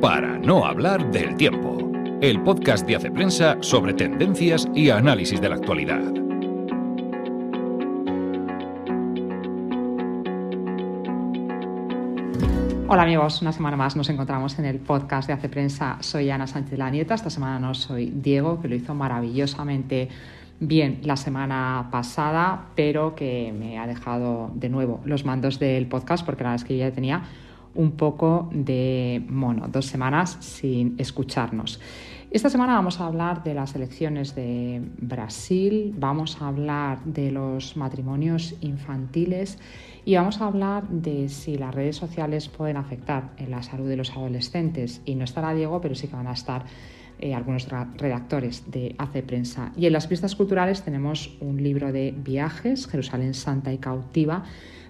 para 0.00 0.38
no 0.38 0.64
hablar 0.64 1.10
del 1.10 1.36
tiempo, 1.36 1.76
el 2.22 2.42
podcast 2.42 2.86
de 2.86 2.96
Hace 2.96 3.10
Prensa 3.10 3.58
sobre 3.60 3.92
tendencias 3.92 4.66
y 4.74 4.88
análisis 4.88 5.42
de 5.42 5.48
la 5.50 5.56
actualidad. 5.56 6.00
Hola 12.88 13.02
amigos, 13.02 13.42
una 13.42 13.52
semana 13.52 13.76
más 13.76 13.94
nos 13.94 14.08
encontramos 14.08 14.58
en 14.58 14.64
el 14.64 14.78
podcast 14.78 15.28
de 15.28 15.34
Hace 15.34 15.50
Prensa. 15.50 15.98
Soy 16.00 16.30
Ana 16.30 16.46
Sánchez 16.46 16.78
la 16.78 16.88
Nieta, 16.88 17.14
esta 17.14 17.28
semana 17.28 17.58
no 17.58 17.74
soy 17.74 18.10
Diego, 18.10 18.58
que 18.62 18.68
lo 18.68 18.76
hizo 18.76 18.94
maravillosamente 18.94 20.08
bien 20.60 21.00
la 21.02 21.16
semana 21.18 21.88
pasada, 21.92 22.68
pero 22.74 23.14
que 23.14 23.54
me 23.56 23.78
ha 23.78 23.86
dejado 23.86 24.50
de 24.54 24.70
nuevo 24.70 25.00
los 25.04 25.26
mandos 25.26 25.58
del 25.58 25.86
podcast 25.86 26.24
porque 26.24 26.42
la 26.42 26.50
verdad 26.50 26.64
es 26.64 26.68
que 26.68 26.78
ya 26.78 26.90
tenía 26.90 27.22
un 27.74 27.92
poco 27.92 28.48
de 28.52 29.24
mono, 29.28 29.68
dos 29.68 29.86
semanas 29.86 30.36
sin 30.40 30.94
escucharnos. 30.98 31.80
Esta 32.30 32.48
semana 32.48 32.74
vamos 32.74 33.00
a 33.00 33.06
hablar 33.06 33.42
de 33.42 33.54
las 33.54 33.74
elecciones 33.74 34.36
de 34.36 34.80
Brasil, 34.98 35.92
vamos 35.98 36.40
a 36.40 36.46
hablar 36.46 37.02
de 37.04 37.32
los 37.32 37.76
matrimonios 37.76 38.54
infantiles 38.60 39.58
y 40.04 40.14
vamos 40.14 40.40
a 40.40 40.46
hablar 40.46 40.88
de 40.88 41.28
si 41.28 41.56
las 41.56 41.74
redes 41.74 41.96
sociales 41.96 42.48
pueden 42.48 42.76
afectar 42.76 43.30
en 43.36 43.50
la 43.50 43.64
salud 43.64 43.88
de 43.88 43.96
los 43.96 44.10
adolescentes. 44.12 45.02
Y 45.04 45.16
no 45.16 45.24
estará 45.24 45.52
Diego, 45.54 45.80
pero 45.80 45.96
sí 45.96 46.06
que 46.06 46.14
van 46.14 46.28
a 46.28 46.32
estar 46.32 46.64
eh, 47.18 47.34
algunos 47.34 47.68
redactores 47.68 48.70
de 48.70 48.94
Hace 48.96 49.22
Prensa. 49.22 49.72
Y 49.76 49.86
en 49.86 49.92
las 49.92 50.06
pistas 50.06 50.36
culturales 50.36 50.82
tenemos 50.82 51.36
un 51.40 51.62
libro 51.62 51.92
de 51.92 52.14
viajes, 52.16 52.86
Jerusalén 52.86 53.34
Santa 53.34 53.72
y 53.72 53.78
Cautiva. 53.78 54.44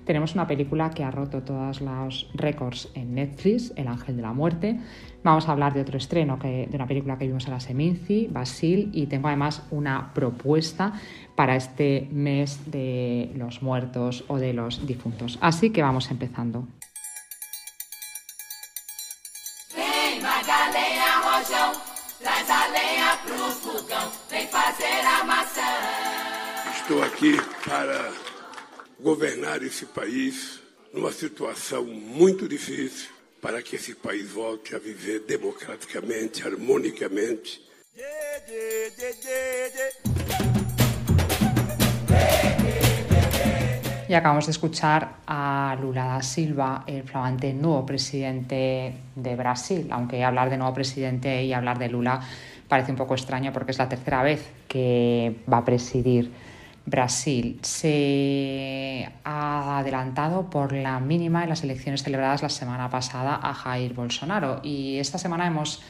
Tenemos 0.05 0.35
una 0.35 0.47
película 0.47 0.91
que 0.91 1.05
ha 1.05 1.11
roto 1.11 1.43
todos 1.43 1.81
los 1.81 2.31
récords 2.35 2.89
en 2.95 3.15
Netflix, 3.15 3.73
El 3.77 3.89
Ángel 3.89 4.17
de 4.17 4.23
la 4.23 4.33
Muerte. 4.33 4.81
Vamos 5.23 5.49
a 5.49 5.53
hablar 5.53 5.75
de 5.75 5.83
otro 5.83 5.99
estreno, 5.99 6.39
que, 6.39 6.67
de 6.71 6.77
una 6.77 6.87
película 6.87 7.19
que 7.19 7.27
vimos 7.27 7.47
a 7.47 7.51
la 7.51 7.61
Seminci, 7.61 8.29
Basil, 8.31 8.91
y 8.93 9.07
tengo 9.07 9.29
además 9.29 9.63
una 9.71 10.13
propuesta 10.15 10.95
para 11.37 11.57
este 11.57 12.09
mes 12.11 12.71
de 12.71 13.31
los 13.37 13.63
muertos 13.63 14.25
o 14.29 14.39
de 14.39 14.55
los 14.55 14.87
difuntos. 14.87 15.39
Así 15.41 15.71
que 15.71 15.83
vamos 15.83 16.11
empezando. 16.11 16.67
Estou 26.91 27.05
aqui 27.05 27.37
para 27.65 28.30
governar 29.03 29.63
esse 29.63 29.87
país 29.87 30.61
numa 30.93 31.13
situação 31.13 31.85
muito 31.85 32.47
difícil 32.47 33.09
para 33.41 33.63
que 33.63 33.77
esse 33.77 33.95
país 33.95 34.31
volte 34.31 34.75
a 34.75 34.79
viver 34.79 35.21
democraticamente, 35.21 36.43
harmonicamente. 36.47 37.63
Y 44.07 44.15
acabamos 44.15 44.47
de 44.47 44.51
escuchar 44.51 45.21
a 45.27 45.77
Lula 45.81 46.05
da 46.05 46.23
Silva, 46.23 46.85
el 46.87 47.05
flamante 47.05 47.55
nuevo 47.55 47.87
presidente 47.87 48.93
de 49.15 49.37
Brasil, 49.37 49.87
aunque 49.91 50.25
hablar 50.25 50.51
de 50.51 50.59
nuevo 50.59 50.75
presidente 50.75 51.45
y 51.45 51.53
hablar 51.53 51.79
de 51.79 51.89
Lula 51.89 52.21
parece 52.69 52.91
un 52.91 52.97
poco 52.97 53.15
extraño 53.15 53.53
porque 53.53 53.71
es 53.71 53.79
la 53.79 53.89
tercera 53.89 54.23
vez 54.23 54.51
que 54.69 55.37
va 55.51 55.59
a 55.59 55.65
presidir 55.65 56.31
Brasil. 56.87 57.59
Se 57.63 59.11
ha 59.25 59.79
adelantado 59.79 60.51
por 60.51 60.73
la 60.73 61.01
mínima 61.01 61.43
en 61.43 61.49
las 61.49 61.63
elecciones 61.63 62.03
celebradas 62.03 62.43
la 62.43 62.49
semana 62.49 62.89
pasada 62.91 63.39
a 63.43 63.55
Jair 63.55 63.95
Bolsonaro 63.95 64.61
y 64.63 64.99
esta 64.99 65.19
semana 65.19 65.47
hemos 65.47 65.83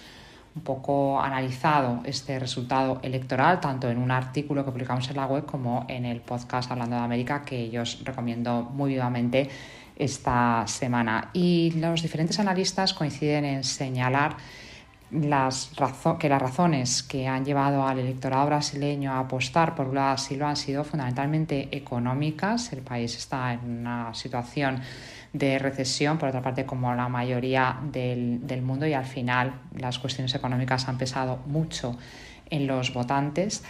un 0.55 0.63
poco 0.63 1.21
analizado 1.21 2.01
este 2.05 2.39
resultado 2.39 2.99
electoral, 3.03 3.61
tanto 3.61 3.89
en 3.89 3.99
un 3.99 4.11
artículo 4.11 4.65
que 4.65 4.73
publicamos 4.73 5.09
en 5.09 5.17
la 5.17 5.27
web 5.27 5.47
como 5.47 5.87
en 5.89 6.05
el 6.05 6.21
podcast 6.21 6.71
Hablando 6.71 6.97
de 6.97 7.03
América, 7.03 7.45
que 7.45 7.71
yo 7.71 7.83
os 7.83 8.05
recomiendo 8.05 8.63
muy 8.63 8.91
vivamente 8.91 9.49
esta 9.97 10.65
semana. 10.67 11.31
Y 11.33 11.73
los 11.77 12.03
diferentes 12.03 12.41
analistas 12.41 12.95
coinciden 12.95 13.45
en 13.45 13.65
señalar 13.65 14.37
las 15.11 15.71
que 16.19 16.29
las 16.29 16.41
razones 16.41 17.03
que 17.03 17.27
han 17.27 17.45
llevado 17.45 17.87
al 17.87 17.99
electorado 17.99 18.47
brasileño 18.47 19.13
a 19.13 19.21
apostar 19.21 19.75
por 19.75 19.93
da 19.93 20.17
Silva 20.17 20.51
han 20.51 20.57
sido 20.57 20.85
fundamentalmente 20.85 21.69
económicas. 21.73 22.73
El 22.73 22.83
país 22.83 23.17
está 23.17 23.53
en 23.53 23.81
una 23.81 24.15
situación 24.15 24.81
de 25.33 25.59
recesión, 25.59 26.19
por 26.19 26.29
otra 26.29 26.43
parte, 26.43 26.65
como 26.65 26.95
la 26.95 27.09
mayoría 27.09 27.79
del, 27.93 28.47
del 28.47 28.63
mundo, 28.63 28.87
y 28.87 28.95
al 28.95 29.05
final 29.05 29.53
las 29.77 29.99
cuestiones 29.99 30.35
económicas 30.35 30.89
han 30.89 30.99
pesado 30.99 31.39
mucho 31.47 31.97
en 32.49 32.67
los 32.67 32.93
votantes. 32.93 33.63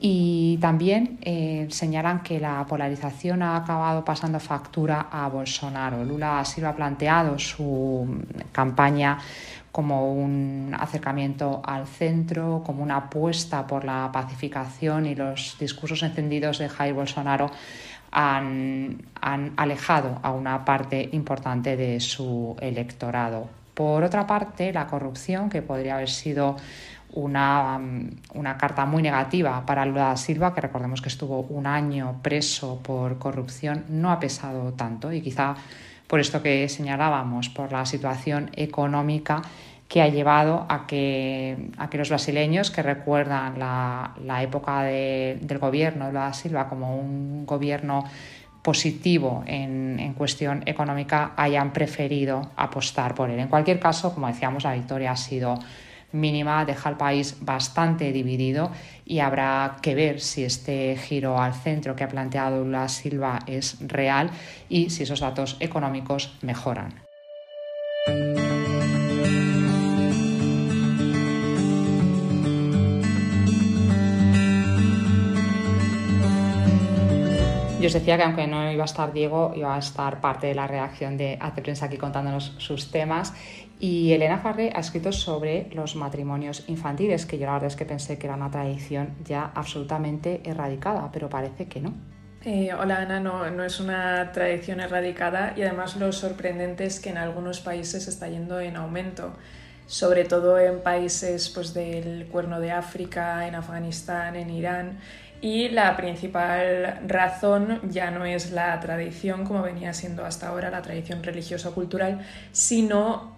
Y 0.00 0.58
también 0.60 1.18
eh, 1.22 1.66
señalan 1.70 2.22
que 2.22 2.38
la 2.38 2.64
polarización 2.68 3.42
ha 3.42 3.56
acabado 3.56 4.04
pasando 4.04 4.38
factura 4.38 5.08
a 5.10 5.28
Bolsonaro. 5.28 6.04
Lula 6.04 6.44
Silva 6.44 6.68
ha 6.68 6.76
planteado 6.76 7.36
su 7.38 8.22
campaña 8.52 9.18
como 9.72 10.12
un 10.12 10.74
acercamiento 10.78 11.62
al 11.64 11.86
centro, 11.86 12.62
como 12.64 12.82
una 12.82 12.96
apuesta 12.96 13.66
por 13.66 13.84
la 13.84 14.10
pacificación 14.12 15.06
y 15.06 15.14
los 15.14 15.56
discursos 15.58 16.02
encendidos 16.02 16.58
de 16.58 16.68
Jair 16.68 16.94
Bolsonaro 16.94 17.50
han, 18.10 19.02
han 19.20 19.52
alejado 19.56 20.18
a 20.22 20.32
una 20.32 20.64
parte 20.64 21.08
importante 21.12 21.76
de 21.76 22.00
su 22.00 22.56
electorado. 22.60 23.48
Por 23.74 24.02
otra 24.02 24.26
parte, 24.26 24.72
la 24.72 24.86
corrupción, 24.86 25.48
que 25.50 25.62
podría 25.62 25.96
haber 25.96 26.08
sido 26.08 26.56
una, 27.12 27.80
una, 28.34 28.58
carta 28.58 28.84
muy 28.84 29.02
negativa 29.02 29.64
para 29.64 29.84
Lula 29.84 30.08
da 30.08 30.16
Silva, 30.16 30.54
que 30.54 30.60
recordemos 30.60 31.00
que 31.00 31.08
estuvo 31.08 31.40
un 31.40 31.66
año 31.66 32.20
preso 32.22 32.80
por 32.82 33.18
corrupción, 33.18 33.84
no 33.88 34.10
ha 34.10 34.20
pesado 34.20 34.72
tanto 34.72 35.12
y 35.12 35.20
quizá 35.20 35.54
por 36.08 36.18
esto 36.18 36.42
que 36.42 36.68
señalábamos, 36.68 37.48
por 37.50 37.70
la 37.70 37.86
situación 37.86 38.50
económica 38.56 39.42
que 39.86 40.02
ha 40.02 40.08
llevado 40.08 40.66
a 40.68 40.86
que, 40.86 41.70
los 41.92 42.08
brasileños 42.08 42.70
que 42.70 42.82
recuerdan 42.82 43.58
la, 43.58 44.14
la 44.24 44.42
época 44.42 44.82
de, 44.82 45.38
del 45.40 45.58
gobierno 45.58 46.06
de 46.06 46.12
da 46.12 46.32
Silva 46.32 46.68
como 46.68 46.98
un 46.98 47.46
gobierno 47.46 48.04
positivo 48.62 49.44
en, 49.46 50.12
cuestión 50.14 50.62
económica 50.66 51.32
hayan 51.36 51.72
preferido 51.72 52.50
apostar 52.56 53.14
por 53.14 53.30
él. 53.30 53.38
En 53.38 53.48
cualquier 53.48 53.78
caso, 53.78 54.12
como 54.12 54.26
decíamos, 54.26 54.64
la 54.64 54.74
victoria 54.74 55.12
ha 55.12 55.16
sido 55.16 55.58
mínima, 56.12 56.64
deja 56.64 56.88
al 56.88 56.96
país 56.96 57.36
bastante 57.40 58.12
dividido 58.12 58.70
y 59.04 59.20
habrá 59.20 59.76
que 59.82 59.94
ver 59.94 60.20
si 60.20 60.44
este 60.44 60.96
giro 60.96 61.40
al 61.40 61.54
centro 61.54 61.96
que 61.96 62.04
ha 62.04 62.08
planteado 62.08 62.64
la 62.64 62.88
Silva 62.88 63.40
es 63.46 63.76
real 63.80 64.30
y 64.68 64.90
si 64.90 65.02
esos 65.02 65.20
datos 65.20 65.56
económicos 65.60 66.36
mejoran. 66.42 67.07
Os 77.88 77.94
decía 77.94 78.16
que 78.16 78.22
aunque 78.22 78.46
no 78.46 78.70
iba 78.70 78.84
a 78.84 78.84
estar 78.84 79.12
Diego, 79.12 79.52
iba 79.56 79.74
a 79.74 79.78
estar 79.78 80.20
parte 80.20 80.46
de 80.46 80.54
la 80.54 80.66
redacción 80.66 81.16
de 81.16 81.38
Hace 81.40 81.62
Prensa 81.62 81.86
aquí 81.86 81.96
contándonos 81.96 82.54
sus 82.58 82.90
temas. 82.90 83.34
Y 83.80 84.12
Elena 84.12 84.38
Farré 84.38 84.72
ha 84.74 84.80
escrito 84.80 85.10
sobre 85.12 85.68
los 85.72 85.96
matrimonios 85.96 86.64
infantiles, 86.68 87.26
que 87.26 87.38
yo 87.38 87.46
la 87.46 87.52
verdad 87.52 87.68
es 87.68 87.76
que 87.76 87.84
pensé 87.84 88.18
que 88.18 88.26
era 88.26 88.36
una 88.36 88.50
tradición 88.50 89.14
ya 89.24 89.50
absolutamente 89.54 90.42
erradicada, 90.44 91.10
pero 91.12 91.28
parece 91.28 91.66
que 91.66 91.80
no. 91.80 91.94
Eh, 92.44 92.70
hola 92.72 92.98
Ana, 92.98 93.20
no, 93.20 93.50
no 93.50 93.64
es 93.64 93.80
una 93.80 94.30
tradición 94.32 94.80
erradicada 94.80 95.54
y 95.56 95.62
además 95.62 95.96
lo 95.96 96.12
sorprendente 96.12 96.84
es 96.84 97.00
que 97.00 97.10
en 97.10 97.18
algunos 97.18 97.60
países 97.60 98.06
está 98.06 98.28
yendo 98.28 98.60
en 98.60 98.76
aumento 98.76 99.32
sobre 99.88 100.26
todo 100.26 100.58
en 100.58 100.80
países 100.80 101.48
pues, 101.48 101.72
del 101.72 102.26
Cuerno 102.30 102.60
de 102.60 102.70
África, 102.70 103.48
en 103.48 103.54
Afganistán, 103.54 104.36
en 104.36 104.50
Irán. 104.50 104.98
Y 105.40 105.68
la 105.68 105.96
principal 105.96 107.00
razón 107.06 107.80
ya 107.90 108.10
no 108.10 108.24
es 108.24 108.50
la 108.50 108.78
tradición, 108.80 109.44
como 109.44 109.62
venía 109.62 109.92
siendo 109.92 110.24
hasta 110.24 110.48
ahora, 110.48 110.70
la 110.70 110.82
tradición 110.82 111.22
religiosa 111.22 111.70
cultural, 111.70 112.20
sino 112.50 113.36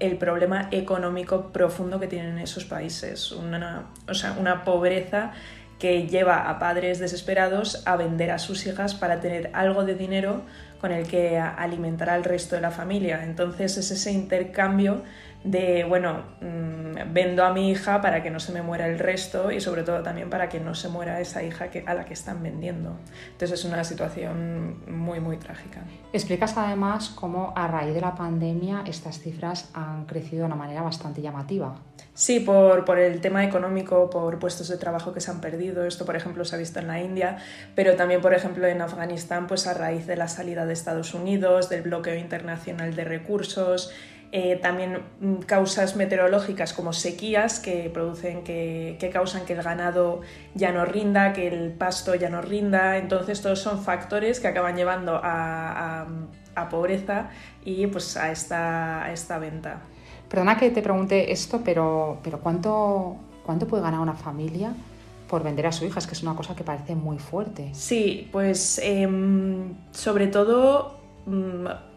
el 0.00 0.16
problema 0.16 0.68
económico 0.70 1.52
profundo 1.52 1.98
que 1.98 2.08
tienen 2.08 2.38
esos 2.38 2.64
países. 2.64 3.32
Una, 3.32 3.86
o 4.08 4.14
sea, 4.14 4.32
una 4.38 4.64
pobreza 4.64 5.32
que 5.78 6.06
lleva 6.06 6.50
a 6.50 6.58
padres 6.58 6.98
desesperados 6.98 7.82
a 7.86 7.96
vender 7.96 8.30
a 8.30 8.38
sus 8.38 8.66
hijas 8.66 8.94
para 8.94 9.20
tener 9.20 9.50
algo 9.54 9.84
de 9.84 9.94
dinero 9.94 10.42
con 10.80 10.92
el 10.92 11.06
que 11.06 11.38
alimentar 11.38 12.10
al 12.10 12.22
resto 12.22 12.54
de 12.54 12.60
la 12.62 12.70
familia. 12.70 13.24
Entonces 13.24 13.78
es 13.78 13.90
ese 13.90 14.12
intercambio 14.12 15.02
de, 15.44 15.84
bueno, 15.84 16.22
mm, 16.40 17.12
vendo 17.12 17.44
a 17.44 17.52
mi 17.52 17.70
hija 17.70 18.00
para 18.00 18.22
que 18.22 18.30
no 18.30 18.40
se 18.40 18.52
me 18.52 18.62
muera 18.62 18.86
el 18.86 18.98
resto 18.98 19.50
y 19.50 19.60
sobre 19.60 19.82
todo 19.82 20.02
también 20.02 20.28
para 20.28 20.48
que 20.48 20.60
no 20.60 20.74
se 20.74 20.88
muera 20.88 21.20
esa 21.20 21.42
hija 21.42 21.70
que, 21.70 21.82
a 21.86 21.94
la 21.94 22.04
que 22.04 22.12
están 22.12 22.42
vendiendo. 22.42 22.96
Entonces 23.32 23.60
es 23.60 23.64
una 23.64 23.82
situación 23.84 24.82
muy, 24.86 25.20
muy 25.20 25.38
trágica. 25.38 25.80
Explicas 26.12 26.56
además 26.56 27.08
cómo 27.08 27.52
a 27.56 27.68
raíz 27.68 27.94
de 27.94 28.00
la 28.00 28.14
pandemia 28.14 28.84
estas 28.86 29.20
cifras 29.20 29.70
han 29.72 30.04
crecido 30.04 30.40
de 30.40 30.46
una 30.46 30.56
manera 30.56 30.82
bastante 30.82 31.22
llamativa. 31.22 31.74
Sí, 32.12 32.40
por, 32.40 32.84
por, 32.84 32.98
el 32.98 33.20
tema 33.20 33.44
económico, 33.44 34.10
por 34.10 34.38
puestos 34.38 34.68
de 34.68 34.76
trabajo 34.76 35.14
que 35.14 35.20
se 35.20 35.30
han 35.30 35.40
perdido. 35.40 35.86
Esto, 35.86 36.04
por 36.04 36.16
ejemplo, 36.16 36.44
se 36.44 36.54
ha 36.54 36.58
visto 36.58 36.78
en 36.78 36.88
la 36.88 37.00
India, 37.00 37.38
pero 37.74 37.96
también, 37.96 38.20
por 38.20 38.34
ejemplo, 38.34 38.66
en 38.66 38.82
Afganistán, 38.82 39.46
pues 39.46 39.66
a 39.66 39.72
raíz 39.72 40.06
de 40.06 40.16
la 40.16 40.28
salida 40.28 40.66
de 40.66 40.74
Estados 40.74 41.14
Unidos, 41.14 41.70
del 41.70 41.82
bloqueo 41.82 42.16
internacional 42.16 42.94
de 42.94 43.04
recursos, 43.04 43.90
eh, 44.32 44.56
también 44.62 45.02
mm, 45.20 45.34
causas 45.46 45.96
meteorológicas 45.96 46.72
como 46.72 46.92
sequías 46.92 47.58
que 47.58 47.90
producen 47.92 48.44
que, 48.44 48.96
que, 49.00 49.10
causan 49.10 49.44
que 49.44 49.54
el 49.54 49.62
ganado 49.62 50.20
ya 50.54 50.70
no 50.70 50.84
rinda, 50.84 51.32
que 51.32 51.48
el 51.48 51.72
pasto 51.72 52.14
ya 52.14 52.30
no 52.30 52.40
rinda. 52.40 52.98
Entonces, 52.98 53.42
todos 53.42 53.58
son 53.58 53.82
factores 53.82 54.38
que 54.38 54.46
acaban 54.46 54.76
llevando 54.76 55.16
a, 55.16 56.02
a, 56.02 56.06
a 56.54 56.68
pobreza 56.68 57.30
y 57.64 57.88
pues 57.88 58.16
a 58.16 58.30
esta, 58.30 59.02
a 59.04 59.12
esta 59.12 59.38
venta. 59.38 59.80
Perdona 60.28 60.56
que 60.56 60.70
te 60.70 60.80
pregunte 60.80 61.32
esto, 61.32 61.62
pero, 61.64 62.20
pero 62.22 62.38
¿cuánto, 62.38 63.16
¿cuánto 63.44 63.66
puede 63.66 63.82
ganar 63.82 63.98
una 63.98 64.14
familia 64.14 64.72
por 65.28 65.42
vender 65.42 65.66
a 65.66 65.72
su 65.72 65.84
hija? 65.84 65.98
Es 65.98 66.06
que 66.06 66.14
es 66.14 66.22
una 66.22 66.36
cosa 66.36 66.54
que 66.54 66.62
parece 66.62 66.94
muy 66.94 67.18
fuerte. 67.18 67.70
Sí, 67.72 68.28
pues 68.30 68.80
eh, 68.80 69.08
sobre 69.90 70.28
todo 70.28 70.99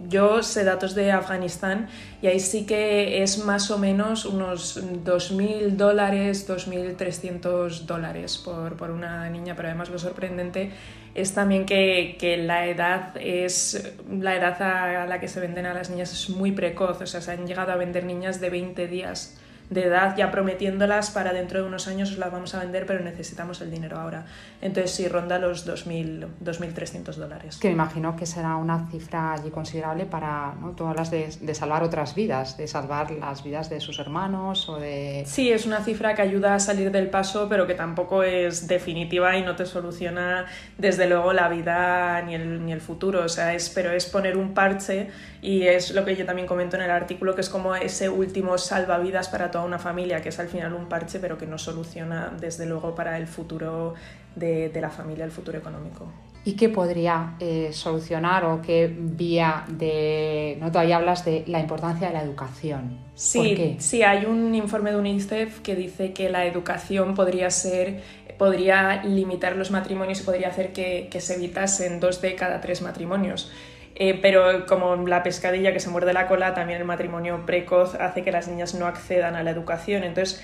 yo 0.09 0.43
sé 0.43 0.63
datos 0.63 0.95
de 0.95 1.11
Afganistán 1.11 1.87
y 2.21 2.27
ahí 2.27 2.39
sí 2.39 2.65
que 2.65 3.23
es 3.23 3.43
más 3.45 3.71
o 3.71 3.77
menos 3.77 4.25
unos 4.25 4.81
2.000 4.81 5.71
dólares, 5.71 6.47
2.300 6.47 7.85
dólares 7.85 8.37
por, 8.37 8.75
por, 8.75 8.91
una 8.91 9.29
niña, 9.29 9.55
pero 9.55 9.69
además 9.69 9.89
lo 9.89 9.97
sorprendente 9.97 10.71
es 11.15 11.33
también 11.33 11.65
que, 11.65 12.17
que, 12.19 12.37
la 12.37 12.67
edad 12.67 13.15
es 13.17 13.93
la 14.09 14.35
edad 14.35 14.61
a 14.61 15.05
la 15.05 15.19
que 15.19 15.27
se 15.27 15.39
venden 15.39 15.65
a 15.65 15.73
las 15.73 15.89
niñas 15.89 16.11
es 16.11 16.29
muy 16.29 16.51
precoz, 16.51 17.01
o 17.01 17.07
sea, 17.07 17.21
se 17.21 17.31
han 17.31 17.47
llegado 17.47 17.71
a 17.71 17.75
vender 17.75 18.03
niñas 18.05 18.41
de 18.41 18.49
20 18.49 18.87
días 18.87 19.39
de 19.69 19.85
edad 19.85 20.15
ya 20.15 20.31
prometiéndolas 20.31 21.11
para 21.11 21.33
dentro 21.33 21.61
de 21.61 21.67
unos 21.67 21.87
años 21.87 22.17
las 22.17 22.31
vamos 22.31 22.53
a 22.55 22.59
vender, 22.59 22.85
pero 22.85 23.03
necesitamos 23.03 23.61
el 23.61 23.71
dinero 23.71 23.99
ahora. 23.99 24.25
Entonces 24.61 24.91
sí, 24.91 25.07
ronda 25.07 25.39
los 25.39 25.67
2.300 25.67 27.15
dólares. 27.15 27.57
Que 27.57 27.69
me 27.69 27.73
imagino 27.73 28.15
que 28.15 28.25
será 28.25 28.55
una 28.55 28.87
cifra 28.89 29.33
allí 29.33 29.49
considerable 29.49 30.05
para 30.05 30.53
¿no? 30.59 30.71
todas 30.71 30.95
las 30.95 31.11
de, 31.11 31.29
de, 31.39 31.55
salvar 31.55 31.83
otras 31.83 32.15
vidas, 32.15 32.57
de 32.57 32.67
salvar 32.67 33.11
las 33.11 33.43
vidas 33.43 33.69
de 33.69 33.79
sus 33.79 33.99
hermanos 33.99 34.69
o 34.69 34.77
de... 34.77 35.23
Sí, 35.25 35.51
es 35.51 35.65
una 35.65 35.83
cifra 35.83 36.15
que 36.15 36.21
ayuda 36.21 36.55
a 36.55 36.59
salir 36.59 36.91
del 36.91 37.09
paso, 37.09 37.47
pero 37.49 37.67
que 37.67 37.73
tampoco 37.73 38.23
es 38.23 38.67
definitiva 38.67 39.37
y 39.37 39.43
no 39.43 39.55
te 39.55 39.65
soluciona 39.65 40.45
desde 40.77 41.07
luego 41.07 41.33
la 41.33 41.49
vida 41.49 42.21
ni 42.21 42.35
el, 42.35 42.65
ni 42.65 42.71
el 42.71 42.81
futuro. 42.81 43.23
O 43.23 43.29
sea, 43.29 43.53
es, 43.53 43.69
pero 43.69 43.91
es 43.91 44.05
poner 44.05 44.37
un 44.37 44.53
parche 44.53 45.09
y 45.41 45.63
es 45.63 45.91
lo 45.91 46.05
que 46.05 46.15
yo 46.15 46.25
también 46.25 46.47
comento 46.47 46.77
en 46.77 46.83
el 46.83 46.91
artículo, 46.91 47.35
que 47.35 47.41
es 47.41 47.49
como 47.49 47.75
ese 47.75 48.09
último 48.09 48.57
salvavidas 48.57 49.29
para 49.29 49.51
toda 49.53 49.63
una 49.63 49.79
familia, 49.79 50.21
que 50.21 50.29
es 50.29 50.39
al 50.39 50.49
final 50.49 50.73
un 50.73 50.89
parche, 50.89 51.19
pero 51.19 51.37
que 51.37 51.45
no 51.45 51.57
soluciona 51.57 52.33
desde 52.37 52.65
luego 52.65 52.93
para 52.93 53.17
el 53.17 53.27
futuro 53.27 53.93
de, 54.35 54.67
de 54.67 54.81
la 54.81 54.89
familia, 54.89 55.23
el 55.23 55.31
futuro 55.31 55.57
económico. 55.57 56.11
¿Y 56.45 56.57
qué 56.57 56.67
podría 56.67 57.35
eh, 57.39 57.69
solucionar 57.71 58.43
o 58.43 58.61
qué 58.61 58.93
vía 58.93 59.63
de... 59.69 60.57
¿no? 60.59 60.69
Todavía 60.73 60.97
hablas 60.97 61.23
de 61.23 61.45
la 61.47 61.61
importancia 61.61 62.07
de 62.07 62.13
la 62.13 62.21
educación. 62.21 62.99
Sí, 63.15 63.37
¿Por 63.37 63.47
qué? 63.55 63.75
sí, 63.79 64.03
hay 64.03 64.25
un 64.25 64.53
informe 64.53 64.91
de 64.91 64.97
UNICEF 64.97 65.61
que 65.61 65.75
dice 65.75 66.11
que 66.11 66.29
la 66.29 66.45
educación 66.45 67.15
podría 67.15 67.49
ser 67.49 68.01
podría 68.37 69.03
limitar 69.03 69.55
los 69.55 69.69
matrimonios 69.69 70.19
y 70.21 70.23
podría 70.23 70.49
hacer 70.49 70.73
que, 70.73 71.07
que 71.09 71.21
se 71.21 71.35
evitasen 71.35 71.99
dos 71.99 72.19
de 72.19 72.35
cada 72.35 72.59
tres 72.59 72.81
matrimonios. 72.81 73.51
Eh, 73.95 74.17
pero 74.21 74.65
como 74.65 74.95
la 75.07 75.21
pescadilla 75.21 75.71
que 75.71 75.79
se 75.79 75.89
muerde 75.89 76.13
la 76.13 76.27
cola, 76.27 76.53
también 76.53 76.79
el 76.79 76.85
matrimonio 76.85 77.45
precoz 77.45 77.95
hace 77.95 78.23
que 78.23 78.31
las 78.31 78.47
niñas 78.47 78.73
no 78.73 78.87
accedan 78.87 79.35
a 79.35 79.43
la 79.43 79.51
educación. 79.51 80.03
Entonces, 80.03 80.43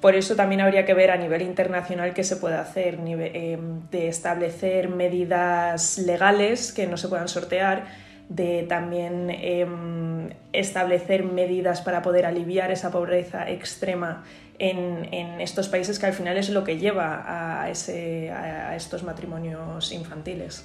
por 0.00 0.14
eso 0.14 0.36
también 0.36 0.60
habría 0.60 0.84
que 0.84 0.94
ver 0.94 1.10
a 1.10 1.16
nivel 1.16 1.42
internacional 1.42 2.12
qué 2.14 2.24
se 2.24 2.36
puede 2.36 2.56
hacer, 2.56 2.98
eh, 3.06 3.58
de 3.90 4.08
establecer 4.08 4.88
medidas 4.88 5.98
legales 5.98 6.72
que 6.72 6.86
no 6.86 6.96
se 6.96 7.08
puedan 7.08 7.28
sortear, 7.28 7.86
de 8.28 8.64
también 8.68 9.30
eh, 9.30 9.66
establecer 10.52 11.24
medidas 11.24 11.80
para 11.80 12.02
poder 12.02 12.26
aliviar 12.26 12.70
esa 12.70 12.90
pobreza 12.90 13.48
extrema 13.48 14.24
en, 14.58 15.08
en, 15.12 15.40
estos 15.40 15.68
países 15.68 15.98
que 15.98 16.06
al 16.06 16.12
final 16.12 16.36
es 16.36 16.50
lo 16.50 16.62
que 16.64 16.78
lleva 16.78 17.24
a, 17.62 17.70
ese, 17.70 18.30
a 18.30 18.76
estos 18.76 19.02
matrimonios 19.02 19.92
infantiles. 19.92 20.64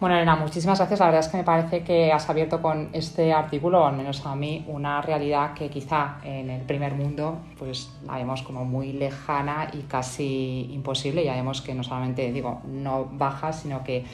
Bueno, 0.00 0.16
Elena, 0.16 0.36
muchísimas 0.36 0.78
gracias. 0.78 1.00
La 1.00 1.06
verdad 1.06 1.20
es 1.20 1.28
que 1.28 1.36
me 1.36 1.44
parece 1.44 1.82
que 1.82 2.12
has 2.12 2.28
abierto 2.28 2.60
con 2.60 2.90
este 2.92 3.32
artículo, 3.32 3.86
al 3.86 3.96
menos 3.96 4.24
a 4.26 4.34
mí, 4.34 4.64
una 4.68 5.00
realidad 5.00 5.54
que 5.54 5.70
quizá 5.70 6.16
en 6.24 6.50
el 6.50 6.62
primer 6.62 6.94
mundo 6.94 7.38
pues 7.58 7.90
la 8.04 8.16
vemos 8.16 8.42
como 8.42 8.64
muy 8.64 8.92
lejana 8.92 9.68
y 9.72 9.82
casi 9.82 10.68
imposible. 10.72 11.24
Ya 11.24 11.34
vemos 11.34 11.62
que 11.62 11.74
no 11.74 11.82
solamente, 11.82 12.32
digo, 12.32 12.60
no 12.66 13.08
baja, 13.12 13.52
sino 13.52 13.82
que 13.84 14.04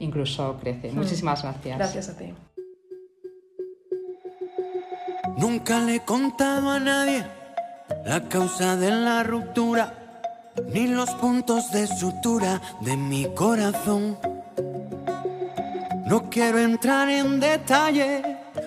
incluso 0.00 0.56
crece. 0.60 0.90
Hmm. 0.90 0.96
Muchísimas 0.96 1.42
gracias. 1.42 1.78
Gracias 1.78 2.08
a 2.08 2.16
ti. 2.16 2.34
Nunca 5.36 5.80
le 5.80 5.96
he 5.96 6.00
contado 6.00 6.70
a 6.70 6.80
nadie 6.80 7.24
la 8.06 8.28
causa 8.28 8.76
de 8.76 8.90
la 8.90 9.22
ruptura, 9.22 9.92
ni 10.72 10.86
los 10.86 11.10
puntos 11.10 11.70
de 11.72 11.86
sutura 11.86 12.60
de 12.80 12.96
mi 12.96 13.26
corazón. 13.34 14.16
No 16.06 16.30
quiero 16.30 16.60
entrar 16.60 17.08
en 17.08 17.40
detalle, 17.40 18.22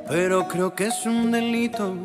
pero 0.09 0.45
creo 0.49 0.75
que 0.75 0.87
es 0.87 1.05
un 1.05 1.31
delito 1.31 1.95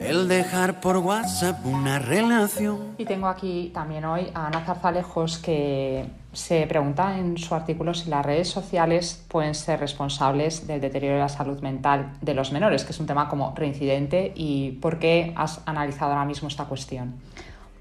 el 0.00 0.28
dejar 0.28 0.80
por 0.80 0.96
WhatsApp 0.96 1.64
una 1.66 1.98
relación. 1.98 2.94
Y 2.96 3.04
tengo 3.04 3.26
aquí 3.26 3.70
también 3.74 4.06
hoy 4.06 4.30
a 4.32 4.46
Ana 4.46 4.64
Zarzalejos 4.64 5.36
que 5.36 6.06
se 6.32 6.66
pregunta 6.66 7.18
en 7.18 7.36
su 7.36 7.54
artículo 7.54 7.92
si 7.92 8.08
las 8.08 8.24
redes 8.24 8.48
sociales 8.48 9.22
pueden 9.28 9.54
ser 9.54 9.78
responsables 9.78 10.66
del 10.66 10.80
deterioro 10.80 11.16
de 11.16 11.20
la 11.20 11.28
salud 11.28 11.60
mental 11.60 12.14
de 12.22 12.32
los 12.32 12.50
menores, 12.52 12.84
que 12.84 12.92
es 12.92 13.00
un 13.00 13.06
tema 13.06 13.28
como 13.28 13.52
reincidente, 13.54 14.32
y 14.34 14.78
por 14.80 14.98
qué 14.98 15.34
has 15.36 15.60
analizado 15.66 16.12
ahora 16.12 16.24
mismo 16.24 16.48
esta 16.48 16.64
cuestión. 16.64 17.20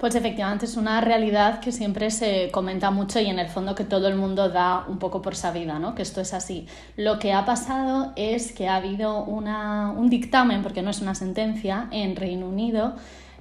Pues 0.01 0.15
efectivamente 0.15 0.65
es 0.65 0.77
una 0.77 0.99
realidad 0.99 1.59
que 1.59 1.71
siempre 1.71 2.09
se 2.09 2.49
comenta 2.49 2.89
mucho 2.89 3.19
y 3.19 3.27
en 3.27 3.37
el 3.37 3.49
fondo 3.49 3.75
que 3.75 3.83
todo 3.83 4.07
el 4.07 4.15
mundo 4.15 4.49
da 4.49 4.83
un 4.87 4.97
poco 4.97 5.21
por 5.21 5.35
sabida, 5.35 5.77
¿no? 5.77 5.93
que 5.93 6.01
esto 6.01 6.21
es 6.21 6.33
así. 6.33 6.65
Lo 6.97 7.19
que 7.19 7.33
ha 7.33 7.45
pasado 7.45 8.11
es 8.15 8.51
que 8.51 8.67
ha 8.67 8.77
habido 8.77 9.23
una, 9.23 9.91
un 9.91 10.09
dictamen, 10.09 10.63
porque 10.63 10.81
no 10.81 10.89
es 10.89 11.01
una 11.01 11.13
sentencia, 11.13 11.87
en 11.91 12.15
Reino 12.15 12.47
Unido 12.47 12.95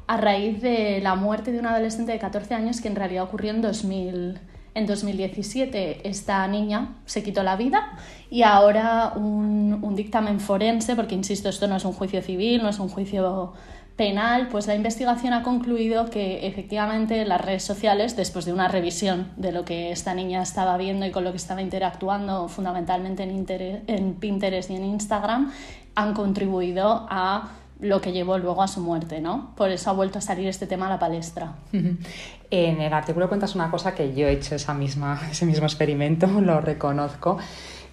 a 0.07 0.19
raíz 0.19 0.61
de 0.61 1.01
la 1.01 1.15
muerte 1.15 1.51
de 1.51 1.61
un 1.61 1.67
adolescente 1.67 2.13
de 2.13 2.19
14 2.19 2.53
años 2.53 2.83
que 2.83 2.89
en 2.89 2.97
realidad 2.97 3.25
ocurrió 3.25 3.53
en 3.53 3.63
2000. 3.63 4.39
En 4.73 4.87
2017 4.87 6.09
esta 6.09 6.47
niña 6.47 6.97
se 7.07 7.23
quitó 7.23 7.43
la 7.43 7.57
vida 7.57 7.93
y 8.31 8.43
ahora 8.43 9.15
un, 9.17 9.79
un 9.83 9.97
dictamen 9.97 10.41
forense, 10.41 10.95
porque 10.95 11.15
insisto, 11.15 11.49
esto 11.49 11.67
no 11.67 11.77
es 11.77 11.85
un 11.87 11.93
juicio 11.93 12.21
civil, 12.23 12.63
no 12.63 12.69
es 12.69 12.79
un 12.79 12.89
juicio 12.89 13.55
penal, 14.01 14.49
pues 14.51 14.67
la 14.67 14.75
investigación 14.75 15.35
ha 15.35 15.43
concluido 15.43 16.09
que 16.09 16.47
efectivamente 16.47 17.23
las 17.27 17.39
redes 17.39 17.63
sociales, 17.63 18.17
después 18.17 18.47
de 18.47 18.55
una 18.55 18.67
revisión 18.67 19.29
de 19.37 19.53
lo 19.53 19.67
que 19.67 19.93
esta 19.93 20.15
niña 20.15 20.41
estaba 20.41 20.79
viendo 20.79 21.05
y 21.05 21.11
con 21.11 21.23
lo 21.23 21.33
que 21.33 21.37
estaba 21.37 21.61
interactuando 21.61 22.49
fundamentalmente 22.49 23.25
en, 23.25 24.15
Pinterest 24.15 24.71
y 24.71 24.77
en 24.77 24.85
Instagram, 24.85 25.53
han 25.95 26.15
contribuido 26.15 27.07
a 27.11 27.51
lo 27.79 28.01
que 28.01 28.13
llevó 28.13 28.39
luego 28.39 28.63
a 28.63 28.69
su 28.69 28.81
muerte, 28.81 29.21
¿no? 29.21 29.53
Por 29.55 29.69
eso 29.71 29.91
ha 29.91 29.93
vuelto 29.93 30.17
a 30.17 30.23
salir 30.23 30.49
este 30.49 30.67
tema 30.67 30.87
a 30.87 30.89
la 30.89 30.99
palestra. 30.99 31.57
En 31.71 32.81
el 32.81 32.93
artículo 32.95 33.29
cuentas 33.29 33.55
una 33.55 33.71
cosa 33.71 33.95
que 33.95 34.15
yo 34.15 34.29
he 34.29 34.33
hecho 34.33 34.55
esa 34.55 34.73
misma, 34.73 35.21
ese 35.31 35.45
mismo 35.45 35.67
experimento, 35.67 36.27
lo 36.41 36.63
reconozco, 36.63 37.37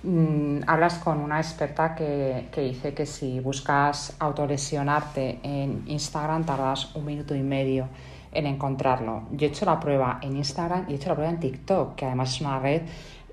Mm, 0.08 0.62
hablas 0.68 1.00
con 1.00 1.20
una 1.20 1.38
experta 1.38 1.94
que, 1.94 2.48
que, 2.50 2.62
dice 2.62 2.94
que 2.94 3.06
si 3.06 3.42
buscas 3.42 4.16
autolesionarte 4.20 5.40
en 5.44 5.84
Instagram 5.86 6.46
tardas 6.46 6.96
un 6.96 7.04
minuto 7.04 7.36
y 7.36 7.42
medio 7.42 7.90
en 8.32 8.46
encontrarlo. 8.46 9.24
Yo 9.34 9.48
he 9.48 9.50
hecho 9.50 9.66
la 9.66 9.78
prueba 9.78 10.20
en 10.22 10.38
Instagram 10.38 10.86
y 10.88 10.94
he 10.94 10.96
hecho 10.96 11.10
la 11.10 11.16
prueba 11.16 11.32
en 11.34 11.42
TikTok, 11.42 11.96
que 11.96 12.06
además 12.06 12.34
es 12.34 12.40
una 12.40 12.58
red 12.58 12.84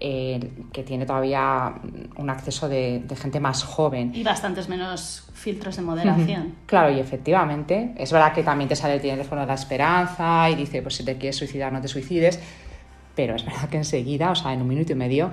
eh, 0.00 0.50
que 0.72 0.82
tiene 0.82 1.06
todavía 1.06 1.74
un 2.16 2.28
acceso 2.28 2.68
de, 2.68 3.04
de, 3.06 3.14
gente 3.14 3.38
más 3.38 3.62
joven. 3.62 4.10
Y 4.12 4.24
bastantes 4.24 4.68
menos 4.68 5.28
filtros 5.32 5.76
de 5.76 5.82
moderación. 5.82 6.56
claro, 6.66 6.92
y 6.92 6.98
efectivamente, 6.98 7.94
es 7.96 8.10
verdad 8.10 8.32
que 8.32 8.42
también 8.42 8.68
te 8.68 8.74
sale 8.74 8.94
el 8.94 9.00
teléfono 9.00 9.42
de 9.42 9.46
la 9.46 9.54
esperanza 9.54 10.50
y 10.50 10.56
dice, 10.56 10.82
pues 10.82 10.96
si 10.96 11.04
te 11.04 11.16
quieres 11.18 11.36
suicidar 11.36 11.72
no 11.72 11.80
te 11.80 11.86
suicides, 11.86 12.40
pero 13.14 13.36
es 13.36 13.44
verdad 13.44 13.68
que 13.68 13.76
enseguida, 13.76 14.32
o 14.32 14.34
sea, 14.34 14.52
en 14.52 14.62
un 14.62 14.66
minuto 14.68 14.90
y 14.90 14.96
medio, 14.96 15.30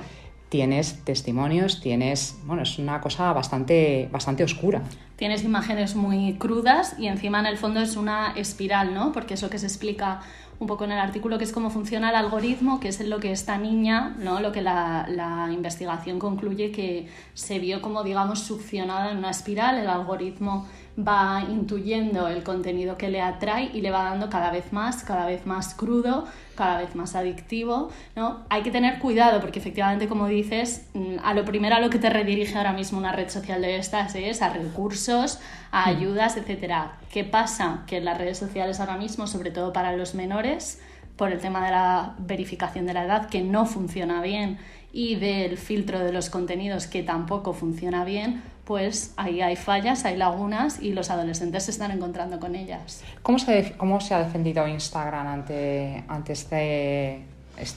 tienes 0.51 1.05
testimonios, 1.05 1.79
tienes, 1.79 2.35
bueno, 2.43 2.63
es 2.63 2.77
una 2.77 2.99
cosa 2.99 3.31
bastante, 3.31 4.09
bastante 4.11 4.43
oscura. 4.43 4.81
tienes 5.15 5.45
imágenes 5.45 5.95
muy 5.95 6.33
crudas 6.33 6.95
y 6.99 7.07
encima 7.07 7.39
en 7.39 7.45
el 7.45 7.57
fondo 7.57 7.79
es 7.79 7.95
una 7.95 8.33
espiral, 8.35 8.93
¿no? 8.93 9.13
Porque 9.13 9.35
es 9.35 9.41
lo 9.41 9.49
que 9.49 9.57
se 9.57 9.67
explica 9.67 10.19
un 10.61 10.67
poco 10.67 10.83
en 10.83 10.91
el 10.91 10.99
artículo, 10.99 11.39
que 11.39 11.43
es 11.43 11.51
cómo 11.51 11.71
funciona 11.71 12.11
el 12.11 12.15
algoritmo, 12.15 12.79
que 12.79 12.87
es 12.87 12.99
lo 13.01 13.19
que 13.19 13.31
esta 13.31 13.57
niña, 13.57 14.15
¿no? 14.19 14.39
lo 14.39 14.51
que 14.51 14.61
la, 14.61 15.07
la, 15.09 15.51
investigación 15.51 16.19
concluye 16.19 16.71
que 16.71 17.07
se 17.33 17.57
vio 17.57 17.81
como, 17.81 18.03
digamos, 18.03 18.41
succionada 18.41 19.11
en 19.11 19.17
una 19.17 19.31
espiral, 19.31 19.79
el 19.79 19.89
algoritmo 19.89 20.67
va 20.99 21.43
intuyendo 21.49 22.27
el 22.27 22.43
contenido 22.43 22.95
que 22.95 23.09
le 23.09 23.21
atrae 23.21 23.71
y 23.73 23.81
le 23.81 23.89
va 23.89 24.03
dando 24.03 24.29
cada 24.29 24.51
vez 24.51 24.71
más, 24.71 25.03
cada 25.03 25.25
vez 25.25 25.47
más 25.47 25.73
crudo, 25.73 26.27
cada 26.55 26.79
vez 26.79 26.95
más 26.95 27.15
adictivo. 27.15 27.89
¿no? 28.15 28.41
Hay 28.49 28.61
que 28.61 28.69
tener 28.69 28.99
cuidado 28.99 29.39
porque 29.41 29.57
efectivamente, 29.57 30.07
como 30.07 30.27
dices, 30.27 30.89
mm, 30.93 31.15
a 31.23 31.33
lo 31.33 31.43
primero 31.43 31.75
a 31.75 31.79
lo 31.79 31.89
que 31.89 31.97
te 31.97 32.09
redirige 32.11 32.55
ahora 32.55 32.73
mismo 32.73 32.99
una 32.99 33.13
red 33.13 33.29
social 33.29 33.61
de 33.61 33.77
estas 33.77 34.13
es 34.13 34.43
a 34.43 34.49
recursos, 34.49 35.39
a 35.71 35.87
mm. 35.87 35.95
ayudas, 35.95 36.37
etc. 36.37 37.00
¿Qué 37.11 37.25
pasa? 37.25 37.83
Que 37.87 37.99
las 37.99 38.17
redes 38.17 38.37
sociales 38.37 38.79
ahora 38.79 38.97
mismo, 38.97 39.27
sobre 39.27 39.51
todo 39.51 39.73
para 39.73 39.95
los 39.95 40.15
menores, 40.15 40.79
por 41.17 41.31
el 41.31 41.39
tema 41.39 41.65
de 41.65 41.71
la 41.71 42.15
verificación 42.19 42.85
de 42.85 42.93
la 42.93 43.03
edad, 43.03 43.29
que 43.29 43.41
no 43.41 43.65
funciona 43.65 44.21
bien, 44.21 44.57
y 44.93 45.15
del 45.15 45.57
filtro 45.57 45.99
de 45.99 46.11
los 46.11 46.29
contenidos, 46.29 46.87
que 46.87 47.03
tampoco 47.03 47.53
funciona 47.53 48.05
bien, 48.05 48.41
pues 48.63 49.13
ahí 49.17 49.41
hay 49.41 49.57
fallas, 49.57 50.05
hay 50.05 50.15
lagunas 50.15 50.81
y 50.81 50.93
los 50.93 51.09
adolescentes 51.09 51.63
se 51.65 51.71
están 51.71 51.91
encontrando 51.91 52.39
con 52.39 52.55
ellas. 52.55 53.03
¿Cómo 53.21 53.39
se, 53.39 53.73
cómo 53.77 53.99
se 53.99 54.13
ha 54.13 54.19
defendido 54.19 54.67
Instagram 54.67 55.27
ante, 55.27 56.03
ante, 56.07 56.33
este, 56.33 57.25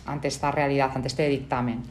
ante 0.07 0.29
esta 0.29 0.53
realidad, 0.53 0.93
ante 0.95 1.09
este 1.09 1.29
dictamen? 1.29 1.83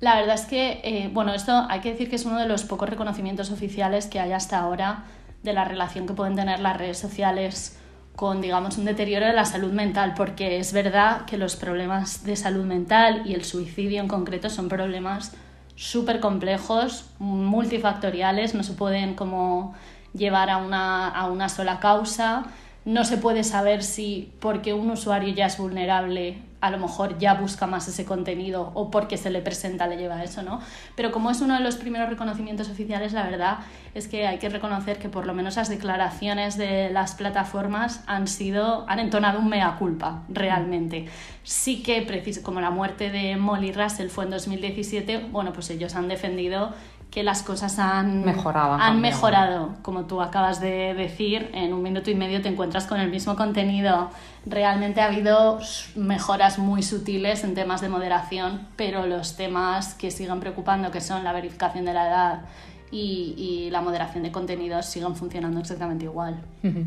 La 0.00 0.14
verdad 0.14 0.34
es 0.34 0.46
que, 0.46 0.80
eh, 0.82 1.10
bueno, 1.12 1.34
esto 1.34 1.66
hay 1.68 1.80
que 1.80 1.90
decir 1.90 2.08
que 2.08 2.16
es 2.16 2.24
uno 2.24 2.38
de 2.38 2.48
los 2.48 2.64
pocos 2.64 2.88
reconocimientos 2.88 3.50
oficiales 3.50 4.06
que 4.06 4.18
hay 4.18 4.32
hasta 4.32 4.58
ahora 4.58 5.04
de 5.42 5.52
la 5.52 5.64
relación 5.64 6.06
que 6.06 6.14
pueden 6.14 6.36
tener 6.36 6.60
las 6.60 6.76
redes 6.76 6.98
sociales 6.98 7.78
con, 8.16 8.40
digamos, 8.40 8.76
un 8.76 8.84
deterioro 8.84 9.26
de 9.26 9.32
la 9.32 9.44
salud 9.44 9.72
mental, 9.72 10.14
porque 10.16 10.58
es 10.58 10.72
verdad 10.72 11.24
que 11.24 11.38
los 11.38 11.56
problemas 11.56 12.24
de 12.24 12.36
salud 12.36 12.64
mental 12.64 13.22
y 13.24 13.34
el 13.34 13.44
suicidio 13.44 14.00
en 14.00 14.08
concreto 14.08 14.50
son 14.50 14.68
problemas 14.68 15.32
súper 15.74 16.20
complejos, 16.20 17.10
multifactoriales, 17.18 18.54
no 18.54 18.62
se 18.62 18.74
pueden 18.74 19.14
como 19.14 19.74
llevar 20.12 20.50
a 20.50 20.58
una, 20.58 21.08
a 21.08 21.30
una 21.30 21.48
sola 21.48 21.80
causa, 21.80 22.44
no 22.84 23.04
se 23.04 23.16
puede 23.16 23.44
saber 23.44 23.82
si 23.82 24.32
porque 24.40 24.74
un 24.74 24.90
usuario 24.90 25.32
ya 25.32 25.46
es 25.46 25.56
vulnerable 25.56 26.42
a 26.60 26.70
lo 26.70 26.78
mejor 26.78 27.18
ya 27.18 27.34
busca 27.34 27.66
más 27.66 27.88
ese 27.88 28.04
contenido 28.04 28.70
o 28.74 28.90
porque 28.90 29.16
se 29.16 29.30
le 29.30 29.40
presenta 29.40 29.86
le 29.86 29.96
lleva 29.96 30.22
eso, 30.22 30.42
¿no? 30.42 30.60
Pero 30.94 31.10
como 31.10 31.30
es 31.30 31.40
uno 31.40 31.54
de 31.54 31.60
los 31.60 31.76
primeros 31.76 32.08
reconocimientos 32.08 32.68
oficiales, 32.68 33.12
la 33.12 33.24
verdad 33.24 33.58
es 33.94 34.08
que 34.08 34.26
hay 34.26 34.38
que 34.38 34.48
reconocer 34.48 34.98
que 34.98 35.08
por 35.08 35.26
lo 35.26 35.34
menos 35.34 35.56
las 35.56 35.68
declaraciones 35.68 36.56
de 36.56 36.90
las 36.90 37.14
plataformas 37.14 38.02
han 38.06 38.28
sido, 38.28 38.84
han 38.88 38.98
entonado 38.98 39.38
un 39.38 39.48
mea 39.48 39.76
culpa, 39.78 40.22
realmente. 40.28 41.06
Sí 41.42 41.82
que, 41.82 42.06
como 42.42 42.60
la 42.60 42.70
muerte 42.70 43.10
de 43.10 43.36
Molly 43.36 43.72
Russell 43.72 44.08
fue 44.08 44.24
en 44.24 44.30
2017, 44.30 45.28
bueno, 45.30 45.52
pues 45.52 45.70
ellos 45.70 45.94
han 45.94 46.08
defendido 46.08 46.72
que 47.10 47.24
las 47.24 47.42
cosas 47.42 47.78
han 47.78 48.24
mejorado. 48.24 48.74
Han 48.74 49.00
mejorado, 49.00 49.74
como 49.82 50.04
tú 50.04 50.22
acabas 50.22 50.60
de 50.60 50.94
decir, 50.94 51.50
en 51.54 51.74
un 51.74 51.82
minuto 51.82 52.10
y 52.10 52.14
medio 52.14 52.40
te 52.40 52.48
encuentras 52.48 52.86
con 52.86 53.00
el 53.00 53.10
mismo 53.10 53.34
contenido. 53.34 54.10
Realmente 54.46 55.00
ha 55.00 55.06
habido 55.06 55.58
mejoras 55.96 56.58
muy 56.58 56.82
sutiles 56.82 57.42
en 57.42 57.54
temas 57.54 57.80
de 57.80 57.88
moderación, 57.88 58.68
pero 58.76 59.06
los 59.06 59.36
temas 59.36 59.94
que 59.94 60.10
siguen 60.10 60.38
preocupando, 60.38 60.90
que 60.90 61.00
son 61.00 61.24
la 61.24 61.32
verificación 61.32 61.84
de 61.84 61.94
la 61.94 62.06
edad 62.06 62.40
y, 62.92 63.34
y 63.36 63.70
la 63.70 63.80
moderación 63.80 64.22
de 64.22 64.30
contenidos, 64.30 64.86
siguen 64.86 65.16
funcionando 65.16 65.60
exactamente 65.60 66.04
igual. 66.04 66.40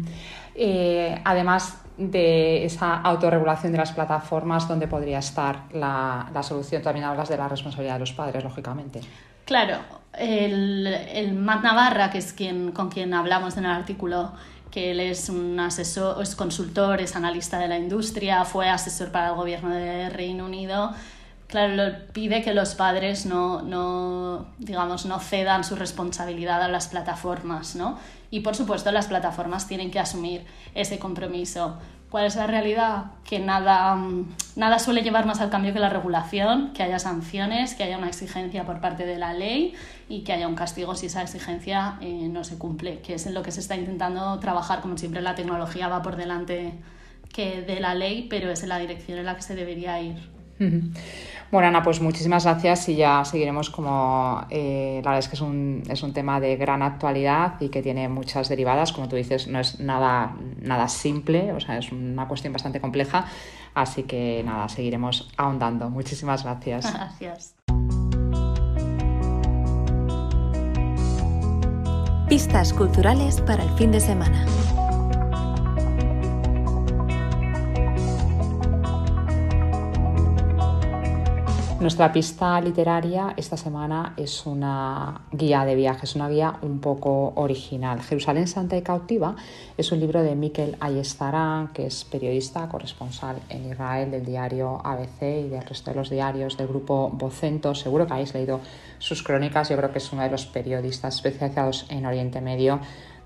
Eh, 0.56 1.20
además 1.26 1.82
de 1.98 2.64
esa 2.64 3.02
autorregulación 3.02 3.72
de 3.72 3.80
las 3.80 3.92
plataformas, 3.92 4.68
¿dónde 4.68 4.88
podría 4.88 5.18
estar 5.18 5.64
la, 5.74 6.30
la 6.32 6.44
solución? 6.44 6.84
También 6.84 7.06
hablas 7.06 7.28
de 7.30 7.38
la 7.38 7.48
responsabilidad 7.48 7.96
de 7.96 8.02
los 8.02 8.14
padres, 8.14 8.44
lógicamente. 8.44 9.02
Claro, 9.46 9.78
el, 10.18 10.88
el 10.88 11.34
Matt 11.34 11.64
Navarra, 11.64 12.10
que 12.12 12.20
es 12.20 12.34
quien, 12.34 12.72
con 12.72 12.90
quien 12.90 13.14
hablamos 13.14 13.58
en 13.58 13.66
el 13.66 13.72
artículo, 13.72 14.32
que 14.72 14.92
él 14.92 15.00
es 15.00 15.30
un 15.30 15.60
asesor, 15.60 16.22
es 16.22 16.36
consultor, 16.36 17.00
es 17.00 17.16
analista 17.16 17.60
de 17.60 17.68
la 17.68 17.78
industria, 17.78 18.44
fue 18.44 18.70
asesor 18.70 19.12
para 19.12 19.30
el 19.30 19.36
gobierno 19.36 19.70
de 19.70 20.10
Reino 20.10 20.46
Unido. 20.46 20.94
Claro, 21.54 21.94
pide 22.14 22.42
que 22.42 22.52
los 22.52 22.74
padres 22.74 23.28
no, 23.28 23.62
no, 23.62 24.48
digamos, 24.58 25.06
no 25.06 25.20
cedan 25.20 25.64
su 25.64 25.76
responsabilidad 25.76 26.64
a 26.64 26.68
las 26.68 26.88
plataformas, 26.88 27.76
¿no? 27.76 28.00
Y 28.32 28.40
por 28.40 28.56
supuesto 28.56 28.92
las 28.92 29.06
plataformas 29.06 29.68
tienen 29.68 29.92
que 29.92 30.00
asumir 30.00 30.48
ese 30.74 30.98
compromiso. 30.98 31.78
¿Cuál 32.10 32.26
es 32.26 32.38
la 32.38 32.48
realidad? 32.48 33.12
Que 33.24 33.38
nada, 33.38 33.94
mm, 33.94 34.36
nada 34.56 34.80
suele 34.80 35.04
llevar 35.04 35.28
más 35.28 35.42
al 35.42 35.52
cambio 35.52 35.74
que 35.74 35.80
la 35.80 35.90
regulación, 35.90 36.74
que 36.74 36.82
haya 36.82 36.98
sanciones, 36.98 37.76
que 37.76 37.84
haya 37.84 38.00
una 38.00 38.08
exigencia 38.08 38.66
por 38.66 38.82
parte 38.82 39.06
de 39.06 39.20
la 39.20 39.34
ley 39.34 39.76
y 40.10 40.24
que 40.24 40.34
haya 40.34 40.48
un 40.48 40.56
castigo 40.56 40.96
si 40.96 41.06
esa 41.06 41.22
exigencia 41.22 42.00
eh, 42.02 42.30
no 42.32 42.44
se 42.44 42.58
cumple, 42.58 43.02
que 43.02 43.14
es 43.14 43.28
en 43.28 43.36
lo 43.36 43.44
que 43.44 43.52
se 43.52 43.60
está 43.60 43.76
intentando 43.76 44.40
trabajar. 44.40 44.82
Como 44.82 44.98
siempre, 44.98 45.22
la 45.22 45.36
tecnología 45.36 45.88
va 45.88 46.02
por 46.02 46.16
delante 46.16 46.74
que 47.32 47.62
de 47.62 47.80
la 47.80 47.94
ley, 47.94 48.26
pero 48.28 48.50
es 48.50 48.64
en 48.64 48.70
la 48.70 48.80
dirección 48.80 49.20
en 49.20 49.26
la 49.26 49.36
que 49.36 49.44
se 49.44 49.54
debería 49.54 50.02
ir. 50.02 50.34
Bueno, 51.54 51.68
Ana, 51.68 51.84
pues 51.84 52.02
muchísimas 52.02 52.46
gracias 52.46 52.90
y 52.90 52.96
ya 52.96 53.24
seguiremos 53.26 53.70
como 53.70 54.44
eh, 54.50 55.02
la 55.04 55.12
verdad 55.12 55.20
es 55.20 55.28
que 55.28 55.36
es 55.36 55.42
un, 55.42 55.84
es 55.88 56.02
un 56.02 56.12
tema 56.12 56.40
de 56.40 56.56
gran 56.56 56.82
actualidad 56.82 57.62
y 57.62 57.70
que 57.70 57.84
tiene 57.84 58.10
muchas 58.10 58.50
derivadas, 58.50 58.92
como 58.92 59.08
tú 59.08 59.18
dices, 59.18 59.48
no 59.48 59.60
es 59.60 59.80
nada, 59.80 60.36
nada 60.60 60.88
simple, 60.88 61.54
o 61.54 61.60
sea, 61.60 61.78
es 61.78 61.92
una 61.92 62.28
cuestión 62.28 62.54
bastante 62.54 62.82
compleja, 62.82 63.26
así 63.76 64.02
que 64.02 64.42
nada, 64.44 64.68
seguiremos 64.68 65.30
ahondando. 65.38 65.92
Muchísimas 65.92 66.44
gracias. 66.44 66.92
Gracias. 67.22 67.54
Pistas 72.28 72.74
culturales 72.74 73.42
para 73.42 73.64
el 73.64 73.70
fin 73.78 73.92
de 73.92 74.00
semana. 74.00 74.44
Nuestra 81.84 82.14
pista 82.14 82.62
literaria 82.62 83.34
esta 83.36 83.58
semana 83.58 84.14
es 84.16 84.46
una 84.46 85.24
guía 85.34 85.66
de 85.66 85.76
viajes, 85.76 86.16
una 86.16 86.30
guía 86.30 86.58
un 86.62 86.80
poco 86.80 87.34
original. 87.36 88.02
Jerusalén 88.02 88.48
Santa 88.48 88.78
y 88.78 88.82
Cautiva 88.82 89.36
es 89.76 89.92
un 89.92 90.00
libro 90.00 90.24
de 90.24 90.34
Miquel 90.34 90.78
Ayestarán, 90.80 91.74
que 91.74 91.88
es 91.88 92.06
periodista, 92.06 92.70
corresponsal 92.70 93.36
en 93.50 93.70
Israel 93.70 94.12
del 94.12 94.24
diario 94.24 94.80
ABC 94.82 95.24
y 95.24 95.50
del 95.50 95.64
resto 95.64 95.92
de 95.92 95.98
los 95.98 96.10
diarios 96.10 96.56
del 96.56 96.70
grupo 96.70 97.10
Vocento. 97.10 97.76
Seguro 97.76 98.08
que 98.08 98.14
habéis 98.14 98.34
leído 98.34 98.62
sus 98.98 99.22
crónicas, 99.22 99.68
yo 99.68 99.76
creo 99.76 99.92
que 99.92 99.98
es 99.98 100.14
uno 100.14 100.22
de 100.22 100.30
los 100.30 100.46
periodistas 100.46 101.16
especializados 101.16 101.86
en 101.90 102.06
Oriente 102.06 102.40
Medio 102.40 102.80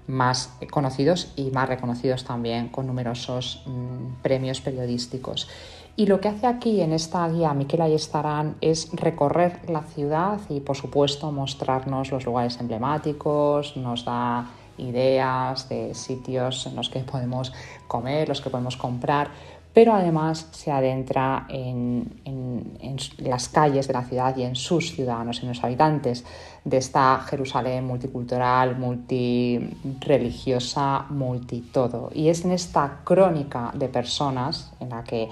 más 0.07 0.53
conocidos 0.71 1.33
y 1.35 1.51
más 1.51 1.69
reconocidos 1.69 2.23
también 2.23 2.69
con 2.69 2.87
numerosos 2.87 3.61
mm, 3.67 4.21
premios 4.23 4.61
periodísticos. 4.61 5.47
Y 5.99 6.05
lo 6.05 6.21
que 6.21 6.27
hace 6.27 6.45
aquí 6.45 6.81
en 6.81 6.93
esta 6.93 7.27
guía 7.27 7.55
Miquel 7.55 7.81
Ayestarán 7.81 8.57
es 8.61 8.91
recorrer 8.93 9.67
la 9.67 9.81
ciudad 9.81 10.39
y 10.47 10.59
por 10.59 10.77
supuesto 10.77 11.31
mostrarnos 11.31 12.11
los 12.11 12.23
lugares 12.23 12.59
emblemáticos, 12.59 13.75
nos 13.75 14.05
da 14.05 14.45
ideas 14.77 15.67
de 15.69 15.95
sitios 15.95 16.67
en 16.67 16.75
los 16.75 16.91
que 16.91 16.99
podemos 16.99 17.51
comer, 17.87 18.29
los 18.29 18.41
que 18.41 18.51
podemos 18.51 18.77
comprar, 18.77 19.31
pero 19.73 19.95
además 19.95 20.47
se 20.51 20.71
adentra 20.71 21.47
en, 21.49 22.21
en, 22.25 22.67
las 23.17 23.49
calles 23.49 23.87
de 23.87 23.93
la 23.93 24.03
ciudad 24.03 24.37
y 24.37 24.43
en 24.43 24.55
sus 24.55 24.93
ciudadanos, 24.93 25.41
en 25.41 25.49
los 25.49 25.63
habitantes 25.63 26.23
de 26.63 26.77
esta 26.77 27.21
Jerusalén 27.27 27.85
multicultural, 27.85 28.77
multireligiosa, 28.77 31.07
multitodo. 31.09 32.11
Y 32.13 32.29
es 32.29 32.45
en 32.45 32.51
esta 32.51 32.99
crónica 33.03 33.71
de 33.73 33.87
personas 33.87 34.71
en 34.79 34.89
la 34.89 35.03
que 35.03 35.27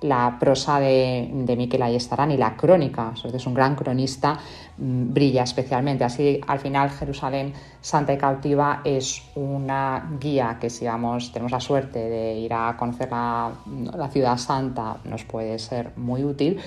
la 0.00 0.38
prosa 0.40 0.80
de, 0.80 1.28
de 1.32 1.56
Miquel 1.56 1.82
Ayestarán 1.82 2.30
y 2.30 2.36
la 2.36 2.56
crónica, 2.56 3.12
es 3.22 3.46
un 3.46 3.54
gran 3.54 3.74
cronista, 3.76 4.38
mm, 4.78 5.12
brilla 5.12 5.42
especialmente. 5.42 6.04
Así, 6.04 6.40
al 6.46 6.58
final, 6.58 6.90
Jerusalén 6.90 7.52
Santa 7.80 8.12
y 8.14 8.18
Cautiva 8.18 8.80
es 8.84 9.22
una 9.34 10.16
guía 10.18 10.58
que 10.60 10.70
si 10.70 10.86
vamos, 10.86 11.32
tenemos 11.32 11.52
la 11.52 11.60
suerte 11.60 11.98
de 11.98 12.34
ir 12.34 12.52
a 12.54 12.76
conocer 12.76 13.10
la, 13.10 13.52
la 13.94 14.08
ciudad 14.08 14.36
santa, 14.38 14.96
nos 15.04 15.24
puede 15.24 15.58
ser 15.58 15.92
muy 15.96 16.24
útil, 16.24 16.58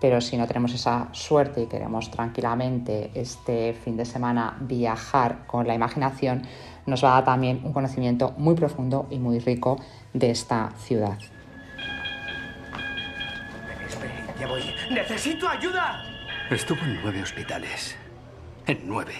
pero 0.00 0.20
si 0.20 0.36
no 0.36 0.46
tenemos 0.46 0.72
esa 0.74 1.08
suerte 1.12 1.62
y 1.62 1.66
queremos 1.66 2.10
tranquilamente 2.10 3.10
este 3.14 3.74
fin 3.74 3.96
de 3.96 4.04
semana 4.04 4.56
viajar 4.60 5.46
con 5.46 5.66
la 5.66 5.74
imaginación, 5.74 6.42
nos 6.86 7.04
va 7.04 7.10
a 7.10 7.14
dar 7.16 7.24
también 7.26 7.60
un 7.64 7.72
conocimiento 7.72 8.32
muy 8.38 8.54
profundo 8.54 9.06
y 9.10 9.18
muy 9.18 9.38
rico 9.38 9.78
de 10.14 10.30
esta 10.30 10.70
ciudad. 10.78 11.18
Ya 14.40 14.46
voy. 14.46 14.62
¡Necesito 14.90 15.46
ayuda! 15.46 16.02
Estuvo 16.50 16.80
en 16.80 16.98
nueve 17.02 17.22
hospitales. 17.22 17.94
En 18.66 18.80
nueve. 18.86 19.12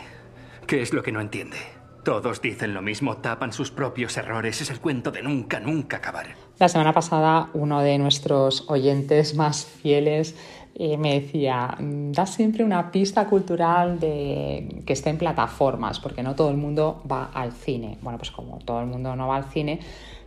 ¿Qué 0.66 0.80
es 0.80 0.94
lo 0.94 1.02
que 1.02 1.12
no 1.12 1.20
entiende? 1.20 1.58
Todos 2.04 2.40
dicen 2.40 2.72
lo 2.72 2.80
mismo, 2.80 3.18
tapan 3.18 3.52
sus 3.52 3.70
propios 3.70 4.16
errores. 4.16 4.62
Es 4.62 4.70
el 4.70 4.80
cuento 4.80 5.10
de 5.10 5.22
nunca, 5.22 5.60
nunca 5.60 5.98
acabar. 5.98 6.28
La 6.58 6.70
semana 6.70 6.94
pasada 6.94 7.50
uno 7.52 7.82
de 7.82 7.98
nuestros 7.98 8.64
oyentes 8.70 9.34
más 9.34 9.66
fieles 9.66 10.34
eh, 10.74 10.96
me 10.96 11.20
decía, 11.20 11.76
mm, 11.78 12.12
da 12.12 12.24
siempre 12.24 12.64
una 12.64 12.90
pista 12.90 13.26
cultural 13.26 14.00
de 14.00 14.82
que 14.86 14.94
esté 14.94 15.10
en 15.10 15.18
plataformas, 15.18 16.00
porque 16.00 16.22
no 16.22 16.34
todo 16.34 16.48
el 16.48 16.56
mundo 16.56 17.02
va 17.10 17.30
al 17.34 17.52
cine. 17.52 17.98
Bueno, 18.00 18.16
pues 18.16 18.30
como 18.30 18.58
todo 18.60 18.80
el 18.80 18.86
mundo 18.86 19.14
no 19.14 19.28
va 19.28 19.36
al 19.36 19.44
cine, 19.44 19.80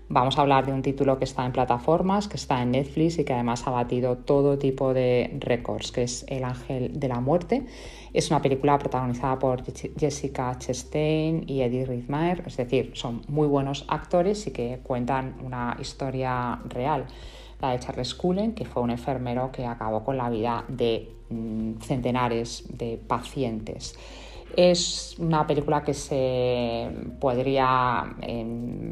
Vamos 0.09 0.37
a 0.37 0.41
hablar 0.41 0.65
de 0.65 0.73
un 0.73 0.81
título 0.81 1.17
que 1.17 1.23
está 1.23 1.45
en 1.45 1.53
plataformas, 1.53 2.27
que 2.27 2.35
está 2.35 2.61
en 2.61 2.71
Netflix 2.71 3.17
y 3.19 3.23
que 3.23 3.33
además 3.33 3.65
ha 3.65 3.71
batido 3.71 4.17
todo 4.17 4.57
tipo 4.57 4.93
de 4.93 5.37
récords, 5.39 5.91
que 5.91 6.03
es 6.03 6.25
El 6.27 6.43
Ángel 6.43 6.99
de 6.99 7.07
la 7.07 7.21
Muerte. 7.21 7.65
Es 8.13 8.29
una 8.29 8.41
película 8.41 8.77
protagonizada 8.77 9.39
por 9.39 9.63
Jessica 9.97 10.55
Chastain 10.59 11.45
y 11.47 11.61
Eddie 11.61 11.85
Redmayne, 11.85 12.43
es 12.45 12.57
decir, 12.57 12.91
son 12.95 13.21
muy 13.29 13.47
buenos 13.47 13.85
actores 13.87 14.45
y 14.45 14.51
que 14.51 14.81
cuentan 14.83 15.35
una 15.43 15.77
historia 15.79 16.59
real. 16.65 17.05
La 17.61 17.71
de 17.71 17.79
Charles 17.79 18.13
Cullen, 18.13 18.53
que 18.53 18.65
fue 18.65 18.83
un 18.83 18.91
enfermero 18.91 19.51
que 19.53 19.65
acabó 19.65 20.03
con 20.03 20.17
la 20.17 20.29
vida 20.29 20.65
de 20.67 21.09
mm, 21.29 21.79
centenares 21.79 22.65
de 22.77 22.97
pacientes. 23.07 23.95
Es 24.55 25.15
una 25.17 25.47
película 25.47 25.83
que 25.83 25.93
se 25.95 26.89
podría 27.19 28.03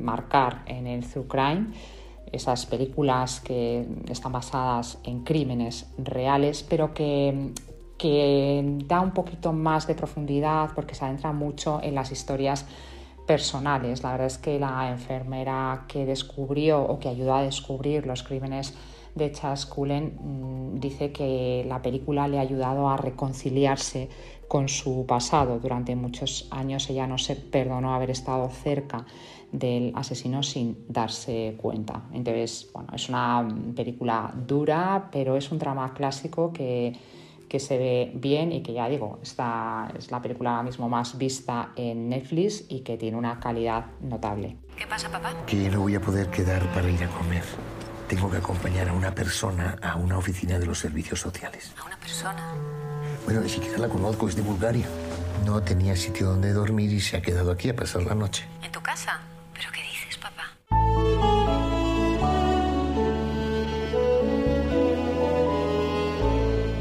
marcar 0.01 0.63
en 0.65 0.87
el 0.87 1.07
True 1.07 1.27
Crime, 1.27 1.67
esas 2.31 2.65
películas 2.65 3.41
que 3.41 3.85
están 4.09 4.31
basadas 4.31 4.97
en 5.03 5.23
crímenes 5.23 5.87
reales, 5.97 6.65
pero 6.67 6.93
que, 6.93 7.51
que 7.97 8.79
da 8.85 9.01
un 9.01 9.11
poquito 9.11 9.53
más 9.53 9.85
de 9.85 9.93
profundidad 9.93 10.71
porque 10.73 10.95
se 10.95 11.05
adentra 11.05 11.31
mucho 11.31 11.79
en 11.83 11.93
las 11.93 12.11
historias 12.11 12.65
personales. 13.27 14.01
La 14.01 14.11
verdad 14.13 14.27
es 14.27 14.37
que 14.37 14.59
la 14.59 14.89
enfermera 14.89 15.85
que 15.87 16.05
descubrió 16.05 16.81
o 16.81 16.99
que 16.99 17.09
ayudó 17.09 17.35
a 17.35 17.43
descubrir 17.43 18.07
los 18.07 18.23
crímenes 18.23 18.73
de 19.15 19.31
Charles 19.31 19.65
Cullen 19.65 20.17
mm, 20.19 20.79
dice 20.79 21.11
que 21.11 21.65
la 21.67 21.81
película 21.81 22.27
le 22.27 22.37
ha 22.39 22.41
ayudado 22.41 22.89
a 22.89 22.97
reconciliarse 22.97 24.09
con 24.47 24.67
su 24.67 25.05
pasado. 25.05 25.59
Durante 25.59 25.95
muchos 25.95 26.47
años 26.51 26.89
ella 26.89 27.07
no 27.07 27.17
se 27.17 27.35
perdonó 27.35 27.93
haber 27.93 28.11
estado 28.11 28.49
cerca 28.49 29.05
del 29.51 29.91
asesino 29.95 30.43
sin 30.43 30.85
darse 30.87 31.57
cuenta. 31.61 32.03
Entonces, 32.13 32.69
bueno, 32.73 32.89
es 32.93 33.09
una 33.09 33.47
película 33.75 34.33
dura, 34.35 35.09
pero 35.11 35.35
es 35.35 35.51
un 35.51 35.59
drama 35.59 35.93
clásico 35.93 36.53
que, 36.53 36.93
que 37.47 37.59
se 37.59 37.77
ve 37.77 38.11
bien 38.15 38.53
y 38.53 38.61
que 38.61 38.71
ya 38.73 38.87
digo, 38.87 39.19
esta 39.21 39.91
es 39.97 40.09
la 40.09 40.21
película 40.21 40.51
ahora 40.51 40.63
mismo 40.63 40.87
más 40.87 41.17
vista 41.17 41.73
en 41.75 42.09
Netflix 42.09 42.65
y 42.69 42.79
que 42.79 42.97
tiene 42.97 43.17
una 43.17 43.39
calidad 43.39 43.87
notable. 44.01 44.55
¿Qué 44.77 44.87
pasa, 44.87 45.09
papá? 45.11 45.33
Que 45.45 45.69
no 45.69 45.81
voy 45.81 45.95
a 45.95 46.01
poder 46.01 46.27
quedar 46.29 46.65
para 46.73 46.89
ir 46.89 47.03
a 47.03 47.09
comer. 47.09 47.43
Tengo 48.11 48.29
que 48.29 48.39
acompañar 48.39 48.89
a 48.89 48.93
una 48.93 49.15
persona 49.15 49.77
a 49.81 49.95
una 49.95 50.17
oficina 50.17 50.59
de 50.59 50.65
los 50.65 50.79
servicios 50.79 51.21
sociales. 51.21 51.73
¿A 51.79 51.85
una 51.85 51.95
persona? 51.95 52.43
Bueno, 53.23 53.39
ni 53.39 53.47
siquiera 53.47 53.77
la 53.77 53.87
conozco, 53.87 54.27
es 54.27 54.35
de 54.35 54.41
Bulgaria. 54.41 54.85
No 55.45 55.63
tenía 55.63 55.95
sitio 55.95 56.27
donde 56.27 56.51
dormir 56.51 56.91
y 56.91 56.99
se 56.99 57.15
ha 57.15 57.21
quedado 57.21 57.51
aquí 57.51 57.69
a 57.69 57.75
pasar 57.77 58.03
la 58.03 58.13
noche. 58.13 58.43
¿En 58.61 58.69
tu 58.69 58.81
casa? 58.81 59.21
¿Pero 59.53 59.69
qué 59.71 59.81
dices, 59.83 60.17
papá? 60.17 60.51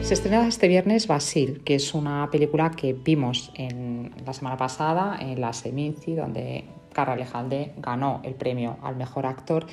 Se 0.03 0.15
estrena 0.15 0.49
este 0.49 0.67
viernes 0.67 1.07
Basil, 1.07 1.63
que 1.65 1.77
es 1.77 1.95
una 1.95 2.29
película 2.33 2.73
que 2.73 2.93
vimos 2.93 3.53
en 3.55 4.17
la 4.27 4.33
semana 4.33 4.57
pasada 4.57 5.17
en 5.21 5.41
la 5.41 5.53
Seminci, 5.53 6.17
donde 6.17 6.65
Carra 6.93 7.15
Alejalde 7.15 7.73
ganó 7.77 8.21
el 8.25 8.35
premio 8.35 8.77
al 8.83 8.97
mejor 8.97 9.27
actor 9.27 9.67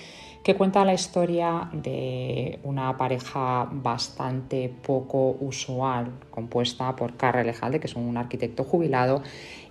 que 0.48 0.56
cuenta 0.56 0.86
la 0.86 0.94
historia 0.94 1.70
de 1.74 2.60
una 2.64 2.96
pareja 2.96 3.68
bastante 3.70 4.74
poco 4.82 5.36
usual, 5.42 6.10
compuesta 6.32 6.96
por 6.96 7.18
Carra 7.18 7.44
Lejalde, 7.44 7.82
que 7.82 7.88
es 7.88 7.96
un 7.98 8.16
arquitecto 8.16 8.64
jubilado, 8.64 9.22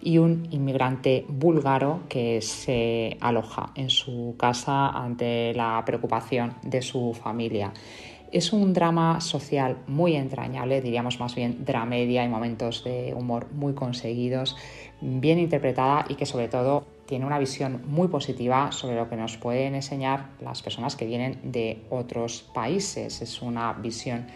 y 0.02 0.18
un 0.18 0.46
inmigrante 0.50 1.24
búlgaro 1.28 2.00
que 2.10 2.42
se 2.42 3.16
aloja 3.22 3.70
en 3.74 3.88
su 3.88 4.34
casa 4.38 4.88
ante 4.88 5.54
la 5.54 5.82
preocupación 5.86 6.56
de 6.62 6.82
su 6.82 7.14
familia. 7.14 7.72
Es 8.32 8.52
un 8.52 8.72
drama 8.72 9.20
social 9.20 9.76
muy 9.86 10.16
entrañable, 10.16 10.80
diríamos 10.80 11.20
más 11.20 11.34
bien 11.34 11.64
dramedia, 11.64 12.24
y 12.24 12.28
momentos 12.28 12.82
de 12.84 13.14
humor 13.14 13.46
muy 13.52 13.74
conseguidos, 13.74 14.56
bien 15.00 15.38
interpretada 15.38 16.06
y 16.08 16.14
que 16.14 16.26
sobre 16.26 16.48
todo 16.48 16.84
tiene 17.06 17.24
una 17.24 17.38
visión 17.38 17.82
muy 17.86 18.08
positiva 18.08 18.72
sobre 18.72 18.96
lo 18.96 19.08
que 19.08 19.16
nos 19.16 19.36
pueden 19.36 19.74
enseñar 19.74 20.30
las 20.40 20.60
personas 20.62 20.96
que 20.96 21.06
vienen 21.06 21.38
de 21.44 21.84
otros 21.88 22.42
países. 22.52 23.22
Es 23.22 23.42
una 23.42 23.72
visión 23.74 24.26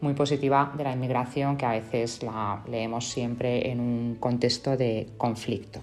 muy 0.00 0.14
positiva 0.14 0.72
de 0.76 0.84
la 0.84 0.92
inmigración 0.92 1.56
que 1.56 1.66
a 1.66 1.72
veces 1.72 2.22
la 2.22 2.62
leemos 2.68 3.08
siempre 3.08 3.70
en 3.70 3.80
un 3.80 4.16
contexto 4.18 4.76
de 4.76 5.08
conflicto. 5.16 5.80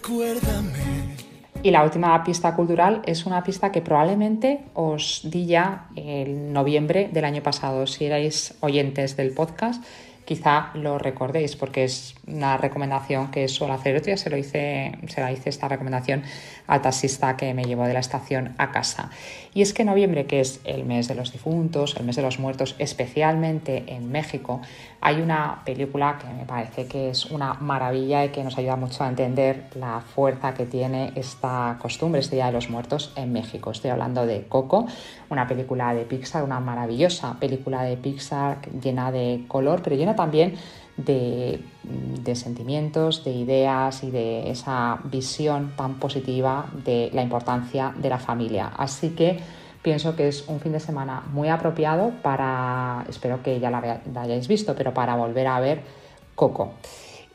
Recuérdame. 0.00 1.18
Y 1.62 1.70
la 1.70 1.84
última 1.84 2.24
pista 2.24 2.56
cultural 2.56 3.02
es 3.04 3.26
una 3.26 3.44
pista 3.44 3.70
que 3.70 3.82
probablemente 3.82 4.64
os 4.72 5.20
di 5.24 5.44
ya 5.44 5.88
en 5.94 6.54
noviembre 6.54 7.10
del 7.12 7.24
año 7.26 7.42
pasado. 7.42 7.86
Si 7.86 8.06
erais 8.06 8.54
oyentes 8.60 9.16
del 9.16 9.34
podcast, 9.34 9.84
quizá 10.24 10.70
lo 10.74 10.98
recordéis 10.98 11.56
porque 11.56 11.84
es 11.84 12.14
una 12.26 12.56
recomendación 12.56 13.30
que 13.30 13.48
suelo 13.48 13.74
hacer. 13.74 13.96
Otro 13.96 14.06
día 14.06 14.16
se, 14.16 14.30
lo 14.30 14.36
hice, 14.36 14.92
se 15.08 15.20
la 15.20 15.32
hice 15.32 15.50
esta 15.50 15.68
recomendación 15.68 16.22
al 16.66 16.82
taxista 16.82 17.36
que 17.36 17.52
me 17.54 17.64
llevó 17.64 17.84
de 17.84 17.94
la 17.94 18.00
estación 18.00 18.54
a 18.58 18.70
casa. 18.70 19.10
Y 19.52 19.62
es 19.62 19.74
que 19.74 19.84
noviembre, 19.84 20.26
que 20.26 20.40
es 20.40 20.60
el 20.64 20.84
mes 20.84 21.08
de 21.08 21.16
los 21.16 21.32
difuntos, 21.32 21.96
el 21.96 22.04
mes 22.04 22.16
de 22.16 22.22
los 22.22 22.38
muertos, 22.38 22.76
especialmente 22.78 23.84
en 23.88 24.12
México, 24.12 24.60
hay 25.00 25.20
una 25.20 25.62
película 25.64 26.18
que 26.20 26.32
me 26.32 26.44
parece 26.44 26.86
que 26.86 27.10
es 27.10 27.26
una 27.26 27.54
maravilla 27.54 28.24
y 28.24 28.28
que 28.28 28.44
nos 28.44 28.56
ayuda 28.58 28.76
mucho 28.76 29.02
a 29.02 29.08
entender 29.08 29.64
la 29.74 30.00
fuerza 30.00 30.54
que 30.54 30.66
tiene 30.66 31.12
esta 31.16 31.78
costumbre, 31.80 32.20
este 32.20 32.36
Día 32.36 32.46
de 32.46 32.52
los 32.52 32.70
Muertos 32.70 33.12
en 33.16 33.32
México. 33.32 33.70
Estoy 33.70 33.90
hablando 33.90 34.26
de 34.26 34.46
Coco, 34.46 34.86
una 35.30 35.48
película 35.48 35.94
de 35.94 36.04
Pixar, 36.04 36.44
una 36.44 36.60
maravillosa 36.60 37.38
película 37.40 37.82
de 37.82 37.96
Pixar 37.96 38.58
llena 38.80 39.10
de 39.10 39.44
color, 39.48 39.80
pero 39.82 39.96
llena 39.96 40.14
también 40.20 40.54
de, 41.04 42.34
sentimientos, 42.34 43.24
de 43.24 43.32
ideas 43.32 44.04
y 44.04 44.10
de 44.10 44.50
esa 44.50 44.98
visión 45.04 45.72
tan 45.76 45.94
positiva 45.94 46.66
de 46.84 47.10
la 47.14 47.22
importancia 47.22 47.94
de 47.96 48.08
la 48.10 48.18
familia. 48.18 48.70
Así 48.76 49.10
que 49.10 49.40
pienso 49.82 50.14
que 50.16 50.28
es 50.28 50.46
un 50.48 50.60
fin 50.60 50.72
de 50.72 50.80
semana 50.80 51.22
muy 51.32 51.48
apropiado 51.48 52.12
para, 52.22 53.06
espero 53.08 53.42
que 53.42 53.60
ya 53.60 53.70
la, 53.70 54.02
hayáis 54.16 54.46
visto, 54.46 54.74
pero 54.74 54.92
para 54.92 55.16
volver 55.16 55.46
a 55.46 55.60
ver 55.60 55.80
Coco. 56.34 56.74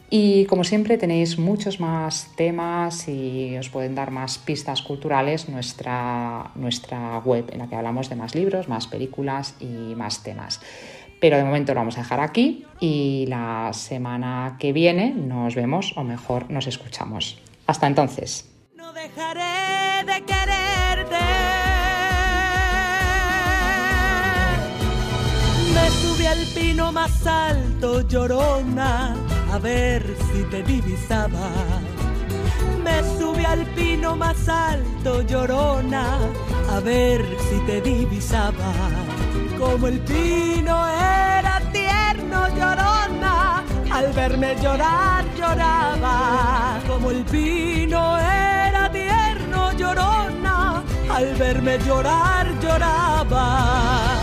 Y 0.10 0.46
como 0.46 0.64
siempre 0.64 1.00
tenéis 1.00 1.40
muchos 1.40 1.80
más 1.80 2.30
temas 2.36 3.08
y 3.08 3.58
os 3.58 3.70
pueden 3.70 3.96
dar 3.96 4.12
más 4.12 4.38
pistas 4.38 4.84
culturales 4.84 5.50
nuestra, 5.50 6.52
nuestra 6.54 7.18
web 7.26 7.46
en 7.52 7.58
la 7.60 7.68
que 7.68 7.76
hablamos 7.76 8.10
de 8.10 8.16
más 8.16 8.36
libros, 8.36 8.70
más 8.70 8.86
películas 8.86 9.56
y 9.60 9.96
más 9.96 10.22
temas. 10.22 10.62
Pero 11.26 11.38
de 11.38 11.44
momento 11.44 11.74
lo 11.74 11.80
vamos 11.80 11.98
a 11.98 12.02
dejar 12.02 12.20
aquí 12.20 12.68
y 12.80 13.26
la 13.26 13.72
semana 13.74 14.58
que 14.60 14.72
viene 14.72 15.10
nos 15.10 15.56
vemos 15.56 15.94
o 15.96 16.04
mejor 16.04 16.52
nos 16.52 16.68
escuchamos. 16.68 17.42
Hasta 17.66 17.88
entonces. 17.88 18.48
No 18.76 18.94
dejaré 18.94 20.06
de 20.06 20.24
quererte. 20.24 21.26
Me 25.74 25.90
subí 25.90 26.28
al 26.28 26.46
pino 26.54 26.92
más 26.92 27.26
alto, 27.26 28.08
llorona, 28.08 29.16
a 29.52 29.58
ver 29.58 30.06
si 30.32 30.44
te 30.44 30.62
divisaba. 30.62 31.50
Me 32.84 33.02
subí 33.18 33.46
al 33.46 33.66
pino 33.74 34.16
más 34.16 34.48
alto, 34.48 35.24
llorona, 35.24 36.20
a 36.70 36.80
ver 36.82 37.26
si 37.50 37.58
te 37.66 37.82
divisaba 37.82 38.95
como 39.58 39.88
el 39.88 40.00
pino 40.00 40.88
era 40.90 41.62
tierno 41.72 42.48
llorona, 42.50 43.64
al 43.92 44.14
verme 44.14 44.56
llorar 44.62 45.26
lloraba, 45.38 46.80
como 46.88 47.12
el 47.12 47.24
pino 47.26 48.18
era 48.18 48.92
tierno 48.92 49.72
llorona, 49.74 50.84
al 51.10 51.36
verme 51.36 51.78
llorar 51.80 52.48
lloraba. 52.60 54.15